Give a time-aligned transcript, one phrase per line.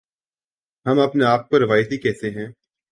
[0.85, 2.47] ہم اپنے آپ کو روایتی کہتے ہیں۔